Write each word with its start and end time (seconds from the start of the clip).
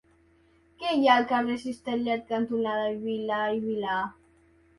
Què 0.77 0.93
hi 0.95 1.03
ha 1.09 1.17
al 1.21 1.27
carrer 1.31 1.57
Cistellet 1.63 2.25
cantonada 2.33 2.89
Vila 3.05 3.39
i 3.61 3.63
Vilà? 3.69 4.01